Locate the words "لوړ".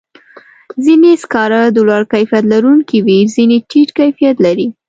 1.87-2.03